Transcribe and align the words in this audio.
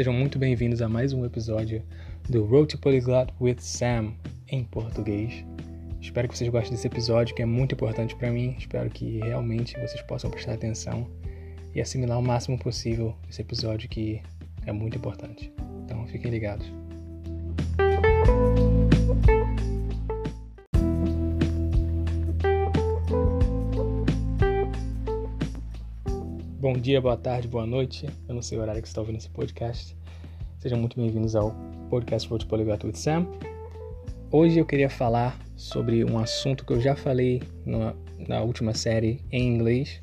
Sejam 0.00 0.14
muito 0.14 0.38
bem-vindos 0.38 0.80
a 0.80 0.88
mais 0.88 1.12
um 1.12 1.26
episódio 1.26 1.82
do 2.26 2.42
Road 2.46 2.68
to 2.68 2.78
Polyglot 2.78 3.34
with 3.38 3.56
Sam 3.58 4.14
em 4.48 4.64
português. 4.64 5.44
Espero 6.00 6.26
que 6.26 6.38
vocês 6.38 6.48
gostem 6.48 6.72
desse 6.72 6.86
episódio, 6.86 7.34
que 7.34 7.42
é 7.42 7.44
muito 7.44 7.74
importante 7.74 8.16
para 8.16 8.30
mim. 8.30 8.56
Espero 8.58 8.88
que 8.88 9.18
realmente 9.18 9.78
vocês 9.78 10.00
possam 10.00 10.30
prestar 10.30 10.54
atenção 10.54 11.06
e 11.74 11.82
assimilar 11.82 12.18
o 12.18 12.22
máximo 12.22 12.58
possível 12.58 13.14
esse 13.28 13.42
episódio 13.42 13.90
que 13.90 14.22
é 14.64 14.72
muito 14.72 14.96
importante. 14.96 15.52
Então, 15.84 16.06
fiquem 16.06 16.30
ligados. 16.30 16.66
Bom 26.60 26.74
dia, 26.74 27.00
boa 27.00 27.16
tarde, 27.16 27.48
boa 27.48 27.66
noite. 27.66 28.06
Eu 28.28 28.34
não 28.34 28.42
sei 28.42 28.58
o 28.58 28.60
horário 28.60 28.82
que 28.82 28.86
você 28.86 28.92
está 28.92 29.00
ouvindo 29.00 29.16
esse 29.16 29.30
podcast. 29.30 29.96
Sejam 30.60 30.78
muito 30.78 30.94
bem-vindos 30.94 31.34
ao 31.34 31.56
podcast 31.88 32.28
Road 32.28 32.44
Polyglot 32.44 32.86
with 32.86 32.96
Sam. 32.96 33.26
Hoje 34.30 34.58
eu 34.58 34.66
queria 34.66 34.90
falar 34.90 35.40
sobre 35.56 36.04
um 36.04 36.18
assunto 36.18 36.66
que 36.66 36.72
eu 36.74 36.78
já 36.78 36.94
falei 36.94 37.42
na, 37.64 37.94
na 38.28 38.42
última 38.42 38.74
série 38.74 39.24
em 39.32 39.48
inglês, 39.48 40.02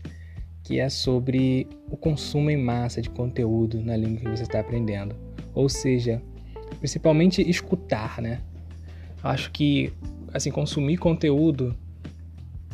que 0.64 0.80
é 0.80 0.90
sobre 0.90 1.68
o 1.92 1.96
consumo 1.96 2.50
em 2.50 2.58
massa 2.58 3.04
de 3.04 3.10
conteúdo 3.12 3.84
na 3.84 3.96
língua 3.96 4.20
que 4.20 4.30
você 4.32 4.42
está 4.42 4.60
aprendendo. 4.60 5.16
Ou 5.54 5.70
seja, 5.70 6.24
principalmente 6.80 7.48
escutar, 7.48 8.20
né? 8.20 8.42
Acho 9.22 9.52
que 9.52 9.94
assim 10.34 10.50
consumir 10.50 10.98
conteúdo 10.98 11.78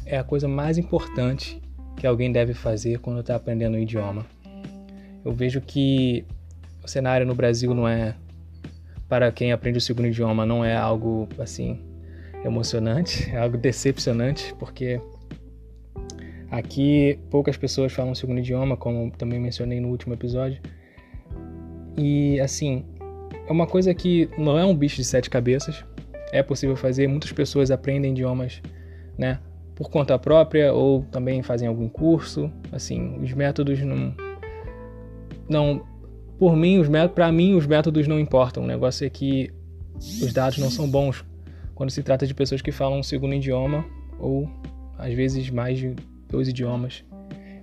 é 0.05 0.17
a 0.17 0.23
coisa 0.23 0.47
mais 0.47 0.77
importante 0.77 1.61
que 1.97 2.07
alguém 2.07 2.31
deve 2.31 2.53
fazer 2.53 2.99
quando 2.99 3.19
está 3.19 3.35
aprendendo 3.35 3.75
um 3.75 3.81
idioma. 3.81 4.25
Eu 5.25 5.33
vejo 5.33 5.59
que 5.59 6.25
o 6.83 6.87
cenário 6.87 7.25
no 7.25 7.33
Brasil 7.33 7.73
não 7.73 7.87
é 7.87 8.15
para 9.07 9.31
quem 9.31 9.51
aprende 9.51 9.77
o 9.77 9.81
segundo 9.81 10.07
idioma 10.07 10.45
não 10.45 10.65
é 10.65 10.75
algo 10.75 11.27
assim 11.37 11.79
emocionante, 12.43 13.29
é 13.31 13.37
algo 13.37 13.57
decepcionante, 13.57 14.53
porque 14.59 14.99
aqui 16.51 17.19
poucas 17.29 17.57
pessoas 17.57 17.91
falam 17.91 18.11
o 18.11 18.15
segundo 18.15 18.39
idioma, 18.39 18.75
como 18.75 19.11
também 19.11 19.39
mencionei 19.39 19.79
no 19.79 19.89
último 19.89 20.13
episódio. 20.13 20.61
E 21.97 22.39
assim, 22.39 22.83
é 23.47 23.51
uma 23.51 23.67
coisa 23.67 23.93
que 23.93 24.29
não 24.37 24.57
é 24.57 24.65
um 24.65 24.75
bicho 24.75 24.95
de 24.95 25.05
sete 25.05 25.29
cabeças. 25.29 25.85
É 26.31 26.41
possível 26.41 26.75
fazer, 26.75 27.07
muitas 27.07 27.31
pessoas 27.31 27.69
aprendem 27.69 28.11
idiomas, 28.11 28.61
né, 29.17 29.39
por 29.75 29.89
conta 29.89 30.17
própria 30.17 30.73
ou 30.73 31.03
também 31.11 31.43
fazem 31.43 31.67
algum 31.67 31.87
curso. 31.87 32.51
Assim, 32.71 33.19
os 33.21 33.31
métodos 33.33 33.79
não 33.81 34.15
não 35.47 35.83
por 36.37 36.55
mim 36.55 36.79
os 36.79 36.87
para 37.13 37.31
mim 37.31 37.55
os 37.55 37.65
métodos 37.65 38.07
não 38.07 38.19
importam. 38.19 38.63
O 38.63 38.67
negócio 38.67 39.05
é 39.05 39.09
que 39.09 39.51
os 39.95 40.33
dados 40.33 40.57
não 40.57 40.69
são 40.69 40.89
bons 40.89 41.23
quando 41.75 41.89
se 41.89 42.03
trata 42.03 42.25
de 42.25 42.33
pessoas 42.33 42.61
que 42.61 42.71
falam 42.71 42.99
um 42.99 43.03
segundo 43.03 43.33
idioma 43.33 43.85
ou 44.19 44.49
às 44.97 45.13
vezes 45.13 45.49
mais 45.49 45.77
de 45.77 45.95
dois 46.29 46.47
idiomas. 46.47 47.03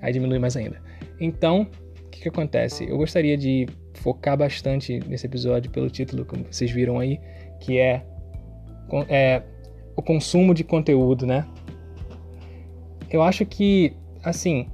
Aí 0.00 0.12
diminui 0.12 0.38
mais 0.38 0.56
ainda. 0.56 0.80
Então, 1.20 1.66
o 2.06 2.08
que, 2.10 2.22
que 2.22 2.28
acontece? 2.28 2.88
Eu 2.88 2.96
gostaria 2.96 3.36
de 3.36 3.66
focar 3.94 4.36
bastante 4.36 4.98
nesse 5.06 5.26
episódio 5.26 5.70
pelo 5.70 5.90
título, 5.90 6.24
como 6.24 6.44
vocês 6.50 6.70
viram 6.70 6.98
aí, 6.98 7.20
que 7.60 7.78
é, 7.78 8.04
é 9.08 9.42
o 9.94 10.02
consumo 10.02 10.54
de 10.54 10.64
conteúdo, 10.64 11.26
né? 11.26 11.46
Eu 13.10 13.22
acho 13.22 13.44
que, 13.44 13.92
assim, 14.22 14.68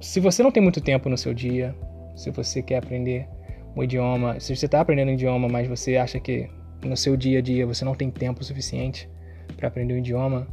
se 0.00 0.20
você 0.20 0.42
não 0.42 0.50
tem 0.50 0.62
muito 0.62 0.80
tempo 0.80 1.08
no 1.08 1.18
seu 1.18 1.34
dia, 1.34 1.74
se 2.18 2.30
você 2.30 2.60
quer 2.60 2.78
aprender 2.78 3.28
um 3.76 3.82
idioma, 3.82 4.40
se 4.40 4.54
você 4.54 4.66
está 4.66 4.80
aprendendo 4.80 5.10
um 5.10 5.14
idioma, 5.14 5.48
mas 5.48 5.68
você 5.68 5.96
acha 5.96 6.18
que 6.18 6.50
no 6.84 6.96
seu 6.96 7.16
dia 7.16 7.38
a 7.38 7.42
dia 7.42 7.64
você 7.64 7.84
não 7.84 7.94
tem 7.94 8.10
tempo 8.10 8.42
suficiente 8.42 9.08
para 9.56 9.68
aprender 9.68 9.94
um 9.94 9.98
idioma, 9.98 10.48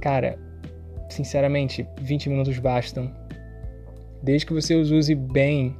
cara, 0.00 0.36
sinceramente, 1.08 1.86
20 2.00 2.28
minutos 2.28 2.58
bastam. 2.58 3.12
Desde 4.20 4.44
que 4.44 4.52
você 4.52 4.74
os 4.74 4.90
use 4.90 5.14
bem, 5.14 5.76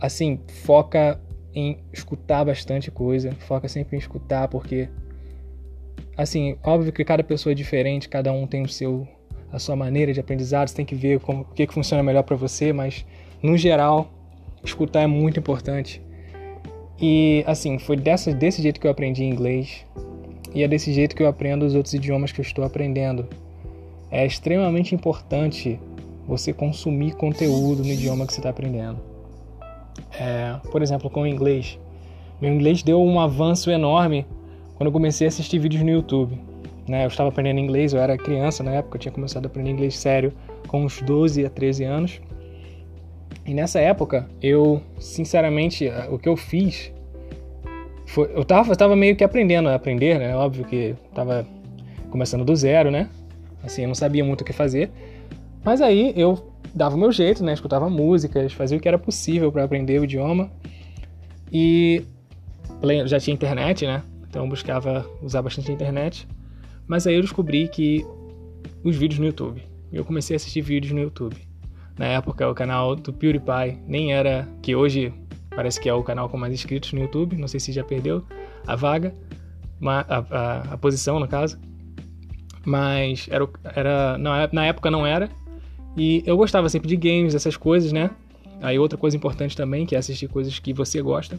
assim, 0.00 0.40
foca 0.64 1.20
em 1.54 1.78
escutar 1.92 2.42
bastante 2.44 2.90
coisa, 2.90 3.32
foca 3.32 3.68
sempre 3.68 3.96
em 3.96 3.98
escutar, 3.98 4.48
porque 4.48 4.88
assim, 6.16 6.56
óbvio 6.62 6.90
que 6.90 7.04
cada 7.04 7.22
pessoa 7.22 7.52
é 7.52 7.54
diferente, 7.54 8.08
cada 8.08 8.32
um 8.32 8.46
tem 8.46 8.62
o 8.62 8.68
seu 8.68 9.06
a 9.52 9.58
sua 9.58 9.74
maneira 9.74 10.12
de 10.12 10.20
aprendizado, 10.20 10.68
você 10.68 10.76
tem 10.76 10.86
que 10.86 10.94
ver 10.94 11.18
como, 11.20 11.42
o 11.42 11.44
que, 11.44 11.66
que 11.66 11.74
funciona 11.74 12.02
melhor 12.02 12.22
para 12.22 12.36
você, 12.36 12.72
mas 12.72 13.04
no 13.42 13.56
geral, 13.56 14.10
escutar 14.62 15.02
é 15.02 15.06
muito 15.06 15.38
importante. 15.38 16.02
E 17.00 17.42
assim, 17.46 17.78
foi 17.78 17.96
dessa, 17.96 18.32
desse 18.32 18.60
jeito 18.60 18.78
que 18.78 18.86
eu 18.86 18.90
aprendi 18.90 19.24
inglês 19.24 19.86
e 20.54 20.62
é 20.62 20.68
desse 20.68 20.92
jeito 20.92 21.16
que 21.16 21.22
eu 21.22 21.28
aprendo 21.28 21.64
os 21.64 21.74
outros 21.74 21.94
idiomas 21.94 22.32
que 22.32 22.40
eu 22.40 22.44
estou 22.44 22.64
aprendendo. 22.64 23.26
É 24.10 24.26
extremamente 24.26 24.94
importante 24.94 25.78
você 26.26 26.52
consumir 26.52 27.14
conteúdo 27.14 27.82
no 27.82 27.88
idioma 27.88 28.26
que 28.26 28.32
você 28.32 28.40
está 28.40 28.50
aprendendo. 28.50 28.98
É, 30.18 30.56
por 30.70 30.82
exemplo, 30.82 31.08
com 31.08 31.22
o 31.22 31.26
inglês. 31.26 31.78
Meu 32.40 32.52
inglês 32.52 32.82
deu 32.82 33.02
um 33.02 33.20
avanço 33.20 33.70
enorme 33.70 34.26
quando 34.76 34.88
eu 34.88 34.92
comecei 34.92 35.26
a 35.26 35.28
assistir 35.28 35.58
vídeos 35.58 35.82
no 35.82 35.90
YouTube. 35.90 36.38
Né? 36.88 37.04
Eu 37.04 37.08
estava 37.08 37.28
aprendendo 37.28 37.60
inglês, 37.60 37.92
eu 37.92 38.00
era 38.00 38.16
criança 38.18 38.62
na 38.62 38.72
época, 38.72 38.96
eu 38.96 39.00
tinha 39.00 39.12
começado 39.12 39.44
a 39.44 39.48
aprender 39.48 39.70
inglês 39.70 39.96
sério 39.96 40.32
com 40.66 40.84
uns 40.84 41.00
12 41.00 41.44
a 41.44 41.50
13 41.50 41.84
anos. 41.84 42.20
E 43.50 43.54
nessa 43.54 43.80
época, 43.80 44.28
eu, 44.40 44.80
sinceramente, 45.00 45.90
o 46.08 46.16
que 46.20 46.28
eu 46.28 46.36
fiz 46.36 46.92
foi. 48.06 48.30
Eu 48.32 48.44
tava, 48.44 48.76
tava 48.76 48.94
meio 48.94 49.16
que 49.16 49.24
aprendendo 49.24 49.68
a 49.68 49.74
aprender, 49.74 50.20
né? 50.20 50.36
Óbvio 50.36 50.64
que 50.64 50.94
tava 51.12 51.44
começando 52.10 52.44
do 52.44 52.54
zero, 52.54 52.92
né? 52.92 53.10
Assim, 53.60 53.82
eu 53.82 53.88
não 53.88 53.94
sabia 53.96 54.24
muito 54.24 54.42
o 54.42 54.44
que 54.44 54.52
fazer. 54.52 54.88
Mas 55.64 55.82
aí 55.82 56.12
eu 56.14 56.54
dava 56.72 56.94
o 56.94 56.98
meu 56.98 57.10
jeito, 57.10 57.42
né? 57.42 57.52
Escutava 57.52 57.90
músicas, 57.90 58.52
fazia 58.52 58.78
o 58.78 58.80
que 58.80 58.86
era 58.86 59.00
possível 59.00 59.50
para 59.50 59.64
aprender 59.64 59.98
o 59.98 60.04
idioma. 60.04 60.48
E 61.52 62.04
já 63.06 63.18
tinha 63.18 63.34
internet, 63.34 63.84
né? 63.84 64.04
Então 64.28 64.44
eu 64.44 64.48
buscava 64.48 65.04
usar 65.20 65.42
bastante 65.42 65.72
a 65.72 65.74
internet. 65.74 66.24
Mas 66.86 67.04
aí 67.04 67.16
eu 67.16 67.20
descobri 67.20 67.66
que 67.66 68.06
os 68.84 68.94
vídeos 68.94 69.18
no 69.18 69.26
YouTube. 69.26 69.60
Eu 69.92 70.04
comecei 70.04 70.36
a 70.36 70.38
assistir 70.38 70.60
vídeos 70.60 70.92
no 70.92 71.00
YouTube. 71.00 71.49
Na 71.98 72.06
época, 72.06 72.48
o 72.48 72.54
canal 72.54 72.96
do 72.96 73.12
PewDiePie 73.12 73.78
nem 73.86 74.12
era 74.12 74.48
que 74.62 74.74
hoje 74.74 75.12
parece 75.50 75.80
que 75.80 75.88
é 75.88 75.94
o 75.94 76.02
canal 76.02 76.28
com 76.28 76.36
mais 76.36 76.52
inscritos 76.52 76.92
no 76.92 77.00
YouTube. 77.00 77.36
Não 77.36 77.48
sei 77.48 77.60
se 77.60 77.72
já 77.72 77.84
perdeu 77.84 78.24
a 78.66 78.76
vaga, 78.76 79.14
a, 79.84 80.18
a, 80.30 80.60
a 80.74 80.78
posição 80.78 81.20
no 81.20 81.28
caso. 81.28 81.58
Mas 82.64 83.26
era, 83.30 83.48
era 83.74 84.18
na 84.52 84.66
época 84.66 84.90
não 84.90 85.06
era. 85.06 85.28
E 85.96 86.22
eu 86.24 86.36
gostava 86.36 86.68
sempre 86.68 86.88
de 86.88 86.96
games, 86.96 87.34
essas 87.34 87.56
coisas, 87.56 87.92
né? 87.92 88.10
Aí 88.62 88.78
outra 88.78 88.98
coisa 88.98 89.16
importante 89.16 89.56
também, 89.56 89.86
que 89.86 89.94
é 89.94 89.98
assistir 89.98 90.28
coisas 90.28 90.58
que 90.58 90.72
você 90.72 91.00
gosta, 91.00 91.38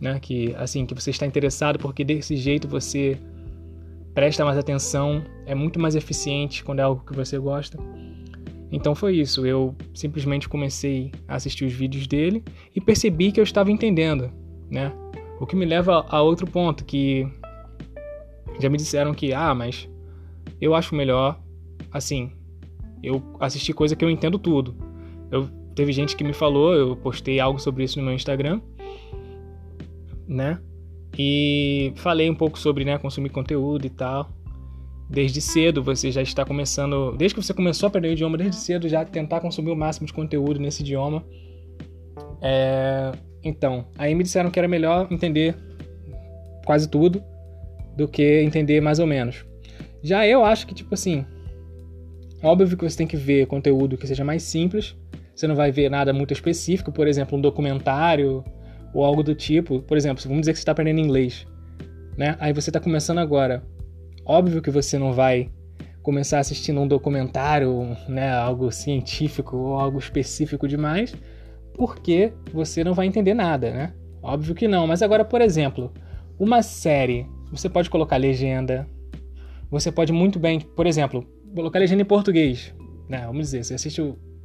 né? 0.00 0.18
Que 0.20 0.54
assim, 0.56 0.84
que 0.84 0.94
você 0.94 1.10
está 1.10 1.24
interessado, 1.24 1.78
porque 1.78 2.04
desse 2.04 2.36
jeito 2.36 2.68
você 2.68 3.18
presta 4.12 4.44
mais 4.44 4.58
atenção, 4.58 5.24
é 5.46 5.54
muito 5.54 5.80
mais 5.80 5.94
eficiente 5.94 6.62
quando 6.62 6.80
é 6.80 6.82
algo 6.82 7.04
que 7.04 7.14
você 7.14 7.38
gosta. 7.38 7.78
Então 8.72 8.94
foi 8.94 9.16
isso, 9.16 9.44
eu 9.44 9.76
simplesmente 9.94 10.48
comecei 10.48 11.12
a 11.28 11.34
assistir 11.34 11.66
os 11.66 11.74
vídeos 11.74 12.06
dele 12.06 12.42
e 12.74 12.80
percebi 12.80 13.30
que 13.30 13.38
eu 13.38 13.44
estava 13.44 13.70
entendendo, 13.70 14.32
né? 14.70 14.90
O 15.38 15.46
que 15.46 15.54
me 15.54 15.66
leva 15.66 16.06
a 16.08 16.22
outro 16.22 16.46
ponto 16.46 16.82
que 16.82 17.28
já 18.58 18.70
me 18.70 18.78
disseram 18.78 19.12
que 19.12 19.34
ah, 19.34 19.54
mas 19.54 19.88
eu 20.58 20.74
acho 20.74 20.94
melhor 20.94 21.38
assim, 21.90 22.32
eu 23.02 23.22
assisti 23.38 23.74
coisa 23.74 23.94
que 23.94 24.04
eu 24.04 24.10
entendo 24.10 24.38
tudo. 24.38 24.74
Eu 25.30 25.48
teve 25.74 25.92
gente 25.92 26.16
que 26.16 26.24
me 26.24 26.32
falou, 26.32 26.74
eu 26.74 26.96
postei 26.96 27.40
algo 27.40 27.58
sobre 27.58 27.84
isso 27.84 27.98
no 27.98 28.04
meu 28.04 28.14
Instagram, 28.14 28.60
né? 30.26 30.58
E 31.18 31.92
falei 31.96 32.30
um 32.30 32.34
pouco 32.34 32.58
sobre 32.58 32.84
né, 32.86 32.96
consumir 32.96 33.28
conteúdo 33.28 33.86
e 33.86 33.90
tal. 33.90 34.30
Desde 35.12 35.42
cedo 35.42 35.82
você 35.82 36.10
já 36.10 36.22
está 36.22 36.42
começando, 36.42 37.14
desde 37.18 37.34
que 37.34 37.42
você 37.42 37.52
começou 37.52 37.86
a 37.86 37.88
aprender 37.88 38.08
o 38.08 38.12
idioma, 38.12 38.38
desde 38.38 38.56
cedo 38.56 38.88
já 38.88 39.04
tentar 39.04 39.40
consumir 39.40 39.70
o 39.70 39.76
máximo 39.76 40.06
de 40.06 40.12
conteúdo 40.12 40.58
nesse 40.58 40.82
idioma. 40.82 41.22
É, 42.40 43.12
então, 43.44 43.84
aí 43.98 44.14
me 44.14 44.22
disseram 44.22 44.50
que 44.50 44.58
era 44.58 44.66
melhor 44.66 45.06
entender 45.10 45.54
quase 46.64 46.88
tudo 46.88 47.22
do 47.94 48.08
que 48.08 48.40
entender 48.40 48.80
mais 48.80 48.98
ou 48.98 49.06
menos. 49.06 49.44
Já 50.02 50.26
eu 50.26 50.46
acho 50.46 50.66
que, 50.66 50.74
tipo 50.74 50.94
assim, 50.94 51.26
óbvio 52.42 52.74
que 52.74 52.82
você 52.82 52.96
tem 52.96 53.06
que 53.06 53.16
ver 53.16 53.46
conteúdo 53.46 53.98
que 53.98 54.06
seja 54.06 54.24
mais 54.24 54.42
simples. 54.42 54.96
Você 55.36 55.46
não 55.46 55.54
vai 55.54 55.70
ver 55.70 55.90
nada 55.90 56.10
muito 56.14 56.32
específico, 56.32 56.90
por 56.90 57.06
exemplo, 57.06 57.36
um 57.36 57.40
documentário 57.40 58.42
ou 58.94 59.04
algo 59.04 59.22
do 59.22 59.34
tipo. 59.34 59.82
Por 59.82 59.98
exemplo, 59.98 60.22
vamos 60.24 60.40
dizer 60.40 60.52
que 60.52 60.58
você 60.58 60.62
está 60.62 60.72
aprendendo 60.72 61.00
inglês, 61.00 61.46
né? 62.16 62.34
Aí 62.40 62.54
você 62.54 62.70
está 62.70 62.80
começando 62.80 63.18
agora. 63.18 63.62
Óbvio 64.24 64.62
que 64.62 64.70
você 64.70 64.98
não 64.98 65.12
vai 65.12 65.50
começar 66.02 66.40
assistindo 66.40 66.80
um 66.80 66.88
documentário, 66.88 67.96
né, 68.08 68.32
algo 68.32 68.70
científico 68.72 69.56
ou 69.56 69.78
algo 69.78 69.98
específico 69.98 70.66
demais, 70.66 71.14
porque 71.74 72.32
você 72.52 72.82
não 72.82 72.92
vai 72.92 73.06
entender 73.06 73.34
nada, 73.34 73.70
né? 73.70 73.92
Óbvio 74.22 74.54
que 74.54 74.68
não. 74.68 74.86
Mas 74.86 75.02
agora, 75.02 75.24
por 75.24 75.40
exemplo, 75.40 75.92
uma 76.38 76.62
série, 76.62 77.26
você 77.50 77.68
pode 77.68 77.90
colocar 77.90 78.16
legenda. 78.16 78.86
Você 79.70 79.90
pode 79.90 80.12
muito 80.12 80.38
bem, 80.38 80.60
por 80.60 80.86
exemplo, 80.86 81.26
colocar 81.54 81.78
legenda 81.78 82.02
em 82.02 82.06
português. 82.06 82.74
Né? 83.08 83.24
Vamos 83.26 83.46
dizer, 83.46 83.64
você 83.64 83.74
assiste 83.74 84.00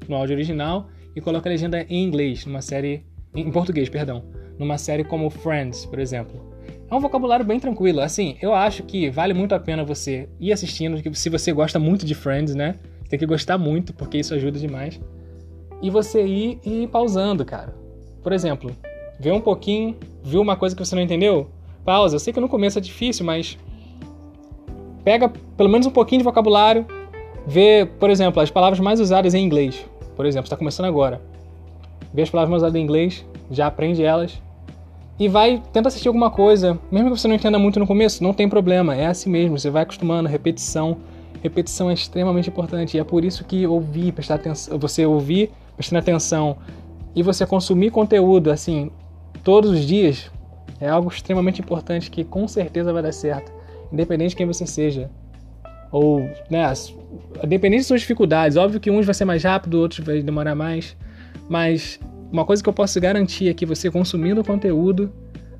no 0.07 0.15
áudio 0.15 0.35
original 0.35 0.89
e 1.15 1.21
coloca 1.21 1.49
a 1.49 1.51
legenda 1.51 1.85
em 1.89 2.03
inglês, 2.03 2.45
numa 2.45 2.61
série. 2.61 3.05
Em 3.35 3.51
português, 3.51 3.89
perdão. 3.89 4.25
Numa 4.57 4.77
série 4.77 5.03
como 5.03 5.29
Friends, 5.29 5.85
por 5.85 5.99
exemplo. 5.99 6.56
É 6.89 6.95
um 6.95 6.99
vocabulário 6.99 7.45
bem 7.45 7.59
tranquilo. 7.59 7.99
Assim, 7.99 8.37
eu 8.41 8.53
acho 8.53 8.83
que 8.83 9.09
vale 9.09 9.33
muito 9.33 9.53
a 9.53 9.59
pena 9.59 9.83
você 9.83 10.29
ir 10.39 10.53
assistindo, 10.53 11.01
se 11.13 11.29
você 11.29 11.51
gosta 11.51 11.77
muito 11.77 12.05
de 12.05 12.15
Friends, 12.15 12.55
né? 12.55 12.75
Tem 13.09 13.19
que 13.19 13.25
gostar 13.25 13.57
muito, 13.57 13.93
porque 13.93 14.17
isso 14.17 14.33
ajuda 14.33 14.57
demais. 14.57 14.99
E 15.81 15.89
você 15.89 16.25
ir 16.25 16.59
ir 16.65 16.87
pausando, 16.87 17.43
cara. 17.43 17.75
Por 18.23 18.31
exemplo, 18.31 18.71
vê 19.19 19.31
um 19.31 19.41
pouquinho, 19.41 19.97
viu 20.23 20.41
uma 20.41 20.55
coisa 20.55 20.75
que 20.75 20.83
você 20.83 20.95
não 20.95 21.01
entendeu? 21.01 21.49
Pausa. 21.83 22.15
Eu 22.15 22.19
sei 22.19 22.33
que 22.33 22.39
no 22.39 22.49
começo 22.49 22.77
é 22.77 22.81
difícil, 22.81 23.25
mas 23.25 23.57
pega 25.03 25.29
pelo 25.57 25.69
menos 25.69 25.87
um 25.87 25.91
pouquinho 25.91 26.19
de 26.19 26.25
vocabulário, 26.25 26.85
vê, 27.45 27.87
por 27.99 28.09
exemplo, 28.09 28.41
as 28.41 28.49
palavras 28.49 28.79
mais 28.79 28.99
usadas 28.99 29.33
em 29.33 29.43
inglês. 29.43 29.85
Por 30.15 30.25
exemplo, 30.25 30.45
está 30.45 30.57
começando 30.57 30.85
agora. 30.85 31.21
Vê 32.13 32.21
as 32.21 32.29
palavras 32.29 32.49
mais 32.49 32.63
usadas 32.63 32.75
em 32.75 32.83
inglês, 32.83 33.25
já 33.51 33.67
aprende 33.67 34.03
elas 34.03 34.41
e 35.19 35.27
vai 35.27 35.61
tenta 35.73 35.87
assistir 35.87 36.07
alguma 36.07 36.29
coisa, 36.29 36.79
mesmo 36.91 37.11
que 37.11 37.19
você 37.19 37.27
não 37.27 37.35
entenda 37.35 37.57
muito 37.57 37.79
no 37.79 37.87
começo, 37.87 38.23
não 38.23 38.33
tem 38.33 38.47
problema, 38.47 38.95
é 38.95 39.07
assim 39.07 39.29
mesmo, 39.29 39.57
você 39.57 39.69
vai 39.69 39.83
acostumando, 39.83 40.29
repetição, 40.29 40.97
repetição 41.41 41.89
é 41.89 41.93
extremamente 41.93 42.49
importante. 42.49 42.97
E 42.97 42.99
é 42.99 43.03
por 43.03 43.25
isso 43.25 43.43
que 43.43 43.65
ouvir, 43.65 44.11
prestar 44.11 44.35
atenção, 44.35 44.77
você 44.77 45.05
ouvir, 45.05 45.51
prestando 45.75 45.99
atenção 45.99 46.57
e 47.15 47.23
você 47.23 47.45
consumir 47.45 47.89
conteúdo 47.89 48.51
assim 48.51 48.91
todos 49.43 49.71
os 49.71 49.85
dias 49.85 50.29
é 50.79 50.89
algo 50.89 51.09
extremamente 51.09 51.61
importante 51.61 52.11
que 52.11 52.23
com 52.23 52.47
certeza 52.47 52.93
vai 52.93 53.01
dar 53.01 53.11
certo, 53.11 53.51
independente 53.91 54.31
de 54.31 54.35
quem 54.35 54.45
você 54.45 54.67
seja. 54.67 55.09
Ou, 55.91 56.19
né, 56.49 56.71
independente 57.43 57.81
de 57.81 57.87
suas 57.87 58.01
dificuldades, 58.01 58.57
óbvio 58.57 58.79
que 58.79 58.91
uns 58.91 59.05
vai 59.05 59.15
ser 59.15 59.25
mais 59.25 59.43
rápido, 59.43 59.79
outros 59.79 60.05
vai 60.05 60.21
demorar 60.21 60.53
mais, 60.53 60.95
mas 61.49 61.99
uma 62.31 62.45
coisa 62.45 62.61
que 62.61 62.69
eu 62.69 62.73
posso 62.73 62.99
garantir 62.99 63.49
é 63.49 63.53
que 63.53 63.65
você 63.65 63.89
consumindo 63.89 64.43
conteúdo 64.43 65.11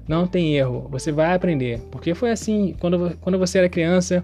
não 0.08 0.26
tem 0.26 0.56
erro, 0.56 0.88
você 0.90 1.12
vai 1.12 1.34
aprender. 1.34 1.80
Porque 1.92 2.14
foi 2.14 2.32
assim, 2.32 2.76
quando, 2.80 3.18
quando 3.20 3.38
você 3.38 3.58
era 3.58 3.70
criança, 3.70 4.24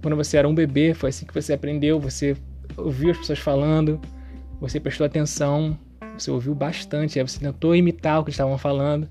quando 0.00 0.16
você 0.16 0.36
era 0.36 0.48
um 0.48 0.54
bebê, 0.54 0.94
foi 0.94 1.10
assim 1.10 1.26
que 1.26 1.34
você 1.34 1.52
aprendeu, 1.52 1.98
você 1.98 2.36
ouviu 2.76 3.10
as 3.10 3.18
pessoas 3.18 3.38
falando, 3.38 4.00
você 4.60 4.78
prestou 4.78 5.04
atenção, 5.04 5.76
você 6.16 6.30
ouviu 6.30 6.54
bastante, 6.54 7.18
aí 7.18 7.26
você 7.26 7.40
tentou 7.40 7.74
imitar 7.74 8.20
o 8.20 8.24
que 8.24 8.30
estavam 8.30 8.56
falando, 8.58 9.08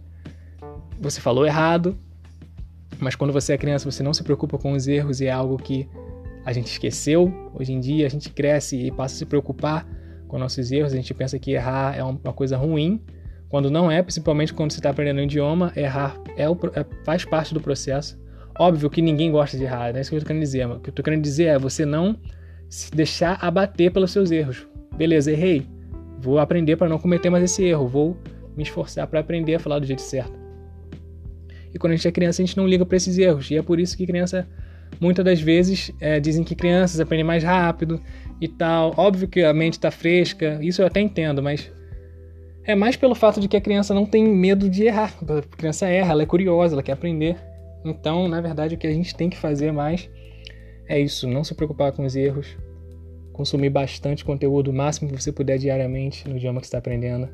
você 1.00 1.20
falou 1.20 1.46
errado, 1.46 1.98
mas 3.00 3.16
quando 3.16 3.34
você 3.34 3.54
é 3.54 3.58
criança 3.58 3.90
você 3.90 4.04
não 4.04 4.14
se 4.14 4.24
preocupa 4.24 4.58
com 4.58 4.74
os 4.74 4.88
erros 4.88 5.20
e 5.20 5.26
é 5.26 5.32
algo 5.32 5.58
que 5.58 5.90
a 6.46 6.54
gente 6.54 6.68
esqueceu. 6.68 7.34
Hoje 7.54 7.74
em 7.74 7.80
dia 7.80 8.06
a 8.06 8.10
gente 8.10 8.30
cresce 8.30 8.78
e 8.78 8.92
passa 8.92 9.16
a 9.16 9.18
se 9.18 9.26
preocupar 9.26 9.86
com 10.32 10.40
nossos 10.40 10.72
erros, 10.72 10.94
a 10.94 10.96
gente 10.96 11.14
pensa 11.14 11.38
que 11.38 11.52
errar 11.52 11.94
é 11.94 12.02
uma 12.02 12.32
coisa 12.32 12.56
ruim, 12.56 13.02
quando 13.50 13.70
não 13.70 13.92
é, 13.92 14.02
principalmente 14.02 14.54
quando 14.54 14.72
você 14.72 14.80
está 14.80 14.90
aprendendo 14.90 15.20
um 15.20 15.24
idioma, 15.24 15.74
errar 15.76 16.18
é, 16.38 16.50
o, 16.50 16.58
é 16.74 16.86
faz 17.04 17.26
parte 17.26 17.54
do 17.54 17.60
processo. 17.60 18.18
Óbvio 18.58 18.90
que 18.90 19.02
ninguém 19.02 19.30
gosta 19.30 19.58
de 19.58 19.66
errar, 19.66 19.92
não 19.92 19.98
é 19.98 20.02
isso 20.02 20.10
que 20.10 20.16
eu 20.16 20.20
estou 20.20 20.28
querendo 20.28 20.42
dizer. 20.42 20.66
O 20.68 20.80
que 20.80 20.90
eu 20.90 20.92
estou 20.92 21.04
querendo 21.04 21.22
dizer 21.22 21.46
é 21.48 21.60
você 21.60 21.86
não 21.86 22.18
se 22.70 22.90
deixar 22.92 23.38
abater 23.42 23.92
pelos 23.92 24.12
seus 24.12 24.32
erros. 24.32 24.66
Beleza, 24.96 25.32
errei. 25.32 25.68
Vou 26.18 26.40
aprender 26.40 26.78
para 26.78 26.88
não 26.88 26.98
cometer 26.98 27.30
mais 27.30 27.44
esse 27.44 27.62
erro. 27.66 27.86
Vou 27.86 28.18
me 28.56 28.64
esforçar 28.64 29.08
para 29.08 29.20
aprender 29.20 29.56
a 29.56 29.60
falar 29.60 29.80
do 29.80 29.86
jeito 29.86 30.02
certo. 30.02 30.40
E 31.74 31.78
quando 31.78 31.92
a 31.92 31.96
gente 31.98 32.08
é 32.08 32.12
criança, 32.12 32.42
a 32.42 32.46
gente 32.46 32.56
não 32.56 32.66
liga 32.66 32.86
para 32.86 32.96
esses 32.96 33.18
erros. 33.18 33.52
E 33.52 33.58
é 33.58 33.62
por 33.62 33.82
isso 33.82 33.98
que 33.98 34.08
criança, 34.08 34.48
muitas 35.00 35.24
das 35.24 35.42
vezes, 35.42 35.92
é, 36.00 36.20
dizem 36.20 36.44
que 36.44 36.56
crianças 36.56 37.00
aprendem 37.00 37.26
mais 37.26 37.44
rápido, 37.44 38.02
e 38.42 38.48
tal. 38.48 38.94
Óbvio 38.98 39.28
que 39.28 39.44
a 39.44 39.54
mente 39.54 39.74
está 39.74 39.92
fresca, 39.92 40.60
isso 40.62 40.82
eu 40.82 40.88
até 40.88 41.00
entendo, 41.00 41.44
mas 41.44 41.72
é 42.66 42.74
mais 42.74 42.96
pelo 42.96 43.14
fato 43.14 43.40
de 43.40 43.48
que 43.48 43.56
a 43.56 43.62
criança 43.62 43.94
não 43.94 44.06
tem 44.06 44.28
medo 44.28 44.68
de 44.68 44.84
errar. 44.84 45.14
A 45.30 45.56
criança 45.56 45.88
erra, 45.88 46.12
ela 46.14 46.24
é 46.24 46.26
curiosa, 46.26 46.74
ela 46.74 46.84
quer 46.84 46.94
aprender. 46.94 47.38
Então, 47.86 48.28
na 48.28 48.42
verdade, 48.42 48.76
o 48.76 48.78
que 48.78 48.88
a 48.88 48.94
gente 48.94 49.16
tem 49.16 49.30
que 49.30 49.38
fazer 49.38 49.72
mais 49.72 50.10
é 50.88 51.00
isso, 51.00 51.28
não 51.28 51.44
se 51.44 51.54
preocupar 51.54 51.92
com 51.92 52.04
os 52.04 52.16
erros, 52.16 52.58
consumir 53.32 53.70
bastante 53.70 54.26
conteúdo, 54.26 54.72
o 54.72 54.74
máximo 54.74 55.10
que 55.10 55.22
você 55.22 55.32
puder 55.32 55.58
diariamente 55.58 56.28
no 56.28 56.36
idioma 56.36 56.60
que 56.60 56.66
está 56.66 56.80
aprendendo. 56.80 57.30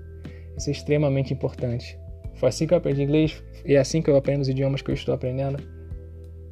Isso 0.58 0.70
é 0.70 0.74
extremamente 0.74 1.34
importante. 1.34 1.98
Foi 2.36 2.50
assim 2.50 2.68
que 2.68 2.74
eu 2.74 2.78
aprendi 2.78 3.02
inglês 3.02 3.42
e 3.66 3.76
é 3.76 3.80
assim 3.80 4.02
que 4.02 4.10
eu 4.10 4.16
aprendo 4.16 4.42
os 4.42 4.50
idiomas 4.50 4.82
que 4.82 4.92
eu 4.92 4.96
estou 4.96 5.14
aprendendo. 5.14 5.58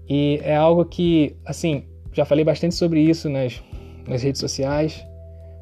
E 0.07 0.39
é 0.43 0.55
algo 0.55 0.85
que, 0.85 1.35
assim, 1.45 1.83
já 2.13 2.25
falei 2.25 2.45
bastante 2.45 2.75
sobre 2.75 3.01
isso 3.01 3.29
nas 3.29 3.61
nas 4.07 4.21
redes 4.23 4.39
sociais, 4.39 5.05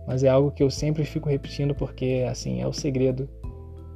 mas 0.08 0.24
é 0.24 0.30
algo 0.30 0.52
que 0.52 0.62
eu 0.62 0.70
sempre 0.70 1.04
fico 1.06 1.30
repetindo 1.30 1.74
porque 1.74 2.26
assim 2.30 2.62
é 2.62 2.68
o 2.68 2.74
segredo. 2.74 3.30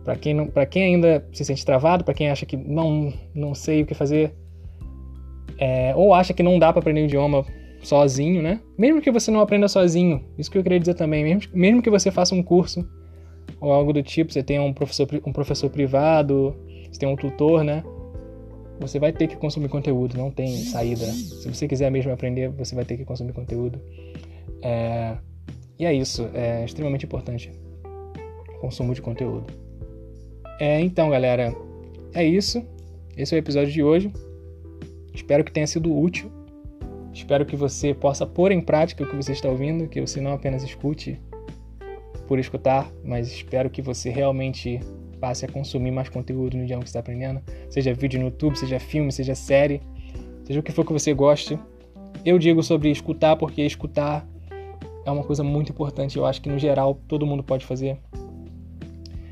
Para 0.04 0.16
quem 0.16 0.34
não, 0.34 0.48
quem 0.70 0.84
ainda 0.84 1.28
se 1.34 1.44
sente 1.44 1.66
travado, 1.66 2.04
para 2.04 2.14
quem 2.14 2.30
acha 2.30 2.46
que 2.46 2.56
não 2.56 3.14
não 3.36 3.54
sei 3.54 3.82
o 3.82 3.86
que 3.86 3.94
fazer, 3.94 4.34
é, 5.58 5.94
ou 5.96 6.14
acha 6.14 6.34
que 6.34 6.44
não 6.44 6.58
dá 6.58 6.72
para 6.72 6.80
aprender 6.80 7.02
um 7.02 7.06
idioma 7.06 7.46
sozinho, 7.82 8.42
né? 8.42 8.62
Mesmo 8.78 9.02
que 9.02 9.12
você 9.12 9.30
não 9.30 9.42
aprenda 9.42 9.68
sozinho, 9.68 10.24
isso 10.38 10.50
que 10.50 10.58
eu 10.58 10.64
queria 10.64 10.80
dizer 10.80 10.94
também, 10.94 11.24
mesmo, 11.24 11.52
mesmo 11.54 11.82
que 11.82 11.90
você 11.90 12.10
faça 12.10 12.34
um 12.34 12.42
curso 12.42 12.88
ou 13.60 13.72
algo 13.72 13.92
do 13.92 14.04
tipo, 14.04 14.32
você 14.32 14.44
tenha 14.44 14.62
um 14.62 14.74
professor, 14.74 15.08
um 15.26 15.34
professor 15.34 15.70
privado, 15.70 16.56
você 16.90 17.00
tem 17.00 17.10
um 17.10 17.16
tutor, 17.16 17.64
né? 17.64 17.84
Você 18.80 19.00
vai 19.00 19.12
ter 19.12 19.28
que 19.28 19.36
consumir 19.36 19.70
conteúdo, 19.70 20.18
não 20.18 20.30
tem 20.30 20.56
saída. 20.58 21.06
Se 21.06 21.48
você 21.48 21.68
quiser 21.68 21.90
mesmo 21.90 22.12
aprender, 22.12 22.50
você 22.50 22.76
vai 22.76 22.86
ter 22.86 22.98
que 22.98 23.06
consumir 23.06 23.34
conteúdo. 23.34 23.80
É, 24.62 25.18
e 25.80 25.86
é 25.86 25.94
isso, 25.94 26.30
é 26.34 26.64
extremamente 26.66 27.06
importante 27.06 27.52
o 28.56 28.60
consumo 28.60 28.94
de 28.94 29.02
conteúdo. 29.02 29.46
É, 30.60 30.80
então, 30.82 31.10
galera, 31.10 31.56
é 32.14 32.24
isso. 32.24 32.64
Esse 33.16 33.36
é 33.36 33.38
o 33.38 33.40
episódio 33.40 33.72
de 33.72 33.84
hoje. 33.84 34.12
Espero 35.14 35.44
que 35.44 35.52
tenha 35.52 35.68
sido 35.68 35.96
útil. 35.96 36.32
Espero 37.14 37.46
que 37.46 37.56
você 37.56 37.94
possa 37.94 38.26
pôr 38.26 38.52
em 38.52 38.62
prática 38.62 39.04
o 39.04 39.10
que 39.10 39.16
você 39.16 39.32
está 39.32 39.50
ouvindo, 39.50 39.88
que 39.88 40.00
você 40.00 40.22
não 40.22 40.34
apenas 40.34 40.64
escute 40.64 41.20
por 42.28 42.38
escutar, 42.38 42.92
mas 43.04 43.28
espero 43.28 43.70
que 43.70 43.82
você 43.82 44.10
realmente 44.10 44.80
passe 45.20 45.46
a 45.46 45.48
consumir 45.48 45.92
mais 45.92 46.10
conteúdo 46.10 46.58
no 46.58 46.64
idioma 46.64 46.84
que 46.84 46.90
está 46.90 47.00
aprendendo, 47.00 47.42
seja 47.70 47.94
vídeo 47.94 48.20
no 48.20 48.28
YouTube, 48.28 48.58
seja 48.58 48.80
filme, 48.80 49.12
seja 49.12 49.36
série, 49.36 49.82
seja 50.44 50.60
o 50.60 50.64
que 50.64 50.72
for 50.72 50.86
que 50.86 50.94
você 50.94 51.14
goste. 51.14 51.60
Eu 52.24 52.40
digo 52.40 52.64
sobre 52.64 52.90
escutar 52.90 53.36
porque 53.36 53.62
escutar 53.62 54.28
é 55.06 55.12
uma 55.12 55.24
coisa 55.24 55.44
muito 55.44 55.72
importante. 55.72 56.18
Eu 56.18 56.26
acho 56.26 56.42
que 56.42 56.50
no 56.50 56.60
geral 56.60 57.00
todo 57.08 57.26
mundo 57.26 57.44
pode 57.44 57.66
fazer. 57.66 57.98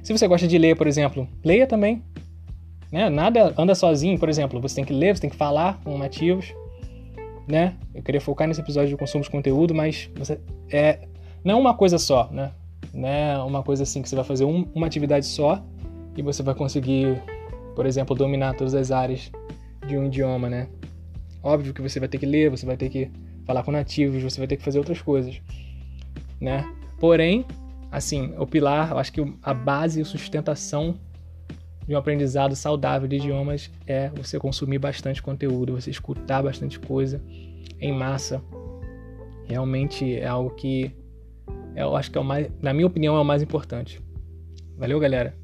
Se 0.02 0.14
você 0.14 0.28
gosta 0.28 0.48
de 0.48 0.58
ler, 0.58 0.76
por 0.76 0.88
exemplo, 0.88 1.28
leia 1.44 1.66
também. 1.66 2.04
Né? 2.92 3.10
Nada 3.10 3.54
anda 3.58 3.74
sozinho, 3.76 4.18
por 4.20 4.30
exemplo. 4.30 4.62
Você 4.62 4.76
tem 4.76 4.86
que 4.86 4.94
ler, 4.94 5.16
você 5.16 5.22
tem 5.22 5.30
que 5.30 5.36
falar 5.36 5.82
com 5.84 5.98
nativos. 5.98 6.54
Né? 7.48 7.76
Eu 7.94 8.02
queria 8.02 8.22
focar 8.22 8.48
nesse 8.48 8.62
episódio 8.62 8.90
de 8.90 8.98
consumo 8.98 9.24
de 9.24 9.30
conteúdo, 9.30 9.74
mas 9.74 10.10
você 10.16 10.40
é 10.72 11.08
não 11.44 11.60
uma 11.60 11.74
coisa 11.76 12.00
só, 12.00 12.30
né? 12.32 12.52
Não 12.94 13.08
é 13.08 13.38
uma 13.44 13.62
coisa 13.62 13.84
assim 13.84 14.02
que 14.02 14.10
você 14.10 14.16
vai 14.16 14.26
fazer 14.26 14.46
um, 14.46 14.68
uma 14.74 14.88
atividade 14.88 15.26
só 15.26 15.64
e 16.16 16.22
você 16.22 16.42
vai 16.42 16.56
conseguir, 16.56 17.22
por 17.76 17.86
exemplo, 17.86 18.16
dominar 18.16 18.56
todas 18.56 18.74
as 18.74 18.92
áreas 18.92 19.32
de 19.88 19.98
um 19.98 20.06
idioma, 20.06 20.50
né? 20.50 20.68
Óbvio 21.44 21.74
que 21.74 21.82
você 21.82 22.00
vai 22.00 22.10
ter 22.10 22.18
que 22.18 22.26
ler, 22.26 22.50
você 22.50 22.66
vai 22.66 22.78
ter 22.78 22.90
que 22.90 23.12
falar 23.46 23.64
com 23.64 23.72
nativos, 23.72 24.24
você 24.24 24.40
vai 24.40 24.48
ter 24.48 24.58
que 24.58 24.64
fazer 24.64 24.80
outras 24.80 25.02
coisas 25.02 25.42
né? 26.40 26.66
Porém, 27.00 27.46
assim, 27.92 28.34
o 28.38 28.46
pilar, 28.46 28.92
eu 28.92 28.98
acho 28.98 29.12
que 29.12 29.22
a 29.42 29.54
base 29.54 30.02
e 30.02 30.06
sustentação 30.06 31.00
de 31.88 31.94
um 31.94 31.98
aprendizado 31.98 32.56
saudável 32.56 33.08
de 33.08 33.18
idiomas 33.18 33.72
é 33.86 34.10
você 34.10 34.40
consumir 34.40 34.80
bastante 34.80 35.22
conteúdo, 35.22 35.74
você 35.74 35.92
escutar 35.92 36.42
bastante 36.42 36.80
coisa 36.80 37.22
em 37.80 37.92
massa. 37.92 38.42
Realmente 39.46 40.16
é 40.16 40.26
algo 40.26 40.50
que 40.52 40.92
eu 41.76 41.96
acho 41.96 42.10
que 42.10 42.18
é 42.18 42.22
o 42.22 42.24
mais, 42.24 42.50
na 42.62 42.74
minha 42.74 42.88
opinião, 42.88 43.16
é 43.16 43.20
o 43.20 43.26
mais 43.26 43.44
importante. 43.44 44.02
Valeu, 44.78 45.00
galera. 45.00 45.36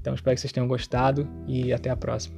Então 0.00 0.14
espero 0.14 0.34
que 0.34 0.40
vocês 0.40 0.52
tenham 0.52 0.68
gostado 0.68 1.28
e 1.46 1.72
até 1.72 1.90
a 1.90 1.96
próxima. 1.96 2.36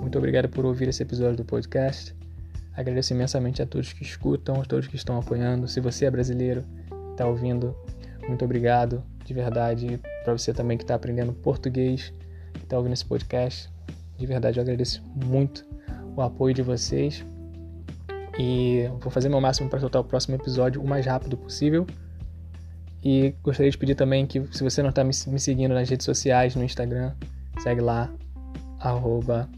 Muito 0.00 0.16
obrigado 0.16 0.48
por 0.48 0.64
ouvir 0.64 0.88
esse 0.88 1.02
episódio 1.02 1.36
do 1.36 1.44
podcast. 1.44 2.14
Agradeço 2.74 3.12
imensamente 3.12 3.60
a 3.60 3.66
todos 3.66 3.92
que 3.92 4.02
escutam, 4.02 4.60
a 4.60 4.64
todos 4.64 4.86
que 4.86 4.96
estão 4.96 5.18
apoiando. 5.18 5.68
Se 5.68 5.80
você 5.80 6.06
é 6.06 6.10
brasileiro, 6.10 6.64
está 7.10 7.26
ouvindo, 7.26 7.76
muito 8.26 8.44
obrigado 8.44 9.02
de 9.24 9.34
verdade. 9.34 10.00
Para 10.24 10.32
você 10.32 10.52
também 10.52 10.78
que 10.78 10.84
está 10.84 10.94
aprendendo 10.94 11.32
português, 11.32 12.12
que 12.54 12.64
está 12.64 12.76
ouvindo 12.76 12.94
esse 12.94 13.04
podcast, 13.04 13.70
de 14.16 14.26
verdade 14.26 14.58
eu 14.58 14.62
agradeço 14.62 15.02
muito 15.14 15.64
o 16.16 16.22
apoio 16.22 16.54
de 16.54 16.62
vocês. 16.62 17.24
E 18.38 18.88
vou 19.00 19.10
fazer 19.10 19.28
meu 19.28 19.40
máximo 19.40 19.68
para 19.68 19.80
soltar 19.80 20.00
o 20.00 20.04
próximo 20.04 20.36
episódio 20.36 20.80
o 20.80 20.86
mais 20.86 21.06
rápido 21.06 21.36
possível. 21.36 21.84
E 23.02 23.34
gostaria 23.42 23.70
de 23.70 23.78
pedir 23.78 23.94
também 23.94 24.26
que, 24.26 24.46
se 24.52 24.62
você 24.62 24.82
não 24.82 24.90
está 24.90 25.02
me 25.02 25.12
seguindo 25.12 25.74
nas 25.74 25.88
redes 25.88 26.04
sociais, 26.04 26.54
no 26.54 26.62
Instagram, 26.62 27.14
segue 27.60 27.80
lá, 27.80 28.12
arroba 28.80 29.48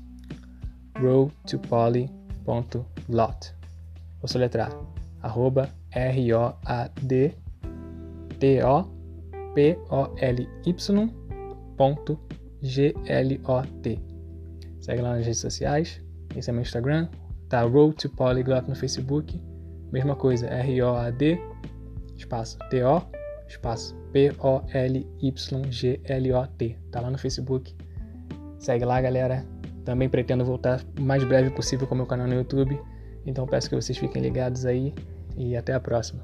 roadtopoly.lot. 0.98 3.54
Vou 4.20 4.28
soletrar, 4.28 4.70
arroba 5.22 5.70
R-O-A-D-T-O-P-O-L-Y 5.90 7.30
ponto 11.76 12.20
G-L-O-T. 12.60 13.98
Segue 14.80 15.02
lá 15.02 15.16
nas 15.16 15.24
redes 15.24 15.40
sociais, 15.40 16.02
esse 16.36 16.50
é 16.50 16.52
meu 16.52 16.60
Instagram, 16.60 17.08
tá 17.50 17.60
Road 17.62 17.96
to 17.96 18.08
Polyglot 18.08 18.66
no 18.68 18.74
Facebook, 18.74 19.38
mesma 19.92 20.16
coisa, 20.16 20.46
R-O-A-D, 20.46 21.38
espaço, 22.16 22.56
T-O, 22.70 23.02
espaço, 23.46 23.94
P-O-L-Y-G-L-O-T, 24.12 25.08
tá 26.90 27.00
lá 27.00 27.10
no 27.10 27.18
Facebook. 27.18 27.76
Segue 28.58 28.84
lá, 28.84 29.00
galera. 29.00 29.44
Também 29.84 30.08
pretendo 30.08 30.44
voltar 30.44 30.80
o 30.98 31.02
mais 31.02 31.24
breve 31.24 31.50
possível 31.50 31.86
com 31.86 31.94
o 31.94 31.96
meu 31.96 32.06
canal 32.06 32.28
no 32.28 32.34
YouTube. 32.34 32.80
Então 33.26 33.46
peço 33.46 33.68
que 33.68 33.74
vocês 33.74 33.98
fiquem 33.98 34.22
ligados 34.22 34.64
aí 34.64 34.94
e 35.36 35.56
até 35.56 35.74
a 35.74 35.80
próxima. 35.80 36.22